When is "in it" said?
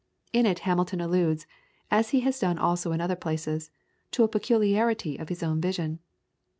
0.33-0.57